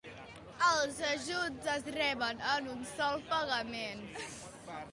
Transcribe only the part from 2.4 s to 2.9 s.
en un